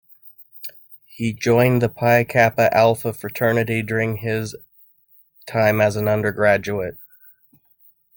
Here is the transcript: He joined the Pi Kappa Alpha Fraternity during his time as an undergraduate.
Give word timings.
He 1.05 1.31
joined 1.31 1.79
the 1.79 1.87
Pi 1.87 2.23
Kappa 2.23 2.75
Alpha 2.75 3.13
Fraternity 3.13 3.83
during 3.83 4.15
his 4.17 4.55
time 5.45 5.79
as 5.79 5.95
an 5.95 6.07
undergraduate. 6.07 6.97